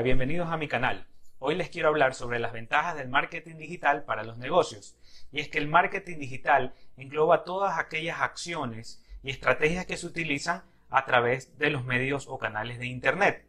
[0.00, 1.06] Bienvenidos a mi canal.
[1.38, 4.96] Hoy les quiero hablar sobre las ventajas del marketing digital para los negocios.
[5.30, 10.62] Y es que el marketing digital engloba todas aquellas acciones y estrategias que se utilizan
[10.88, 13.46] a través de los medios o canales de Internet.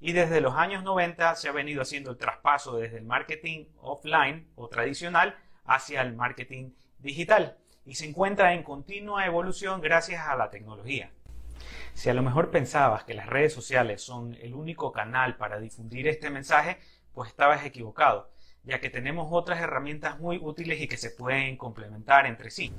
[0.00, 4.48] Y desde los años 90 se ha venido haciendo el traspaso desde el marketing offline
[4.56, 10.50] o tradicional hacia el marketing digital y se encuentra en continua evolución gracias a la
[10.50, 11.12] tecnología.
[11.94, 16.08] Si a lo mejor pensabas que las redes sociales son el único canal para difundir
[16.08, 16.78] este mensaje,
[17.14, 18.30] pues estabas equivocado,
[18.64, 22.72] ya que tenemos otras herramientas muy útiles y que se pueden complementar entre sí.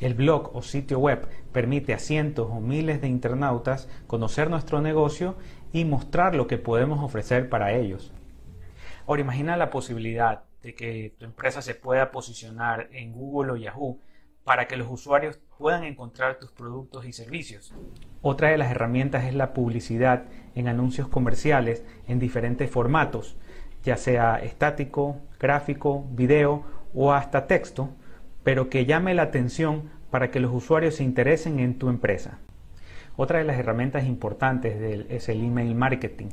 [0.00, 5.36] El blog o sitio web permite a cientos o miles de internautas conocer nuestro negocio
[5.72, 8.12] y mostrar lo que podemos ofrecer para ellos.
[9.06, 14.00] Ahora imagina la posibilidad de que tu empresa se pueda posicionar en Google o Yahoo
[14.48, 17.74] para que los usuarios puedan encontrar tus productos y servicios.
[18.22, 20.24] Otra de las herramientas es la publicidad
[20.54, 23.36] en anuncios comerciales en diferentes formatos,
[23.84, 27.90] ya sea estático, gráfico, video o hasta texto,
[28.42, 32.38] pero que llame la atención para que los usuarios se interesen en tu empresa.
[33.20, 34.80] Otra de las herramientas importantes
[35.10, 36.28] es el email marketing,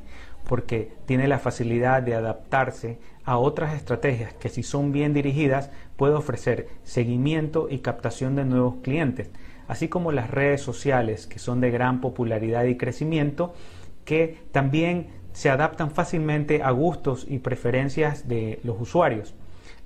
[0.47, 6.13] porque tiene la facilidad de adaptarse a otras estrategias que si son bien dirigidas puede
[6.13, 9.31] ofrecer seguimiento y captación de nuevos clientes,
[9.67, 13.55] así como las redes sociales que son de gran popularidad y crecimiento,
[14.03, 19.33] que también se adaptan fácilmente a gustos y preferencias de los usuarios.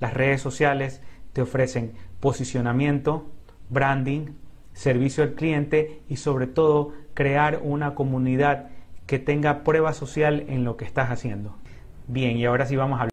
[0.00, 1.00] Las redes sociales
[1.32, 3.24] te ofrecen posicionamiento,
[3.70, 4.32] branding,
[4.72, 8.68] servicio al cliente y sobre todo crear una comunidad
[9.06, 11.56] que tenga prueba social en lo que estás haciendo.
[12.06, 13.08] Bien, y ahora sí vamos a hablar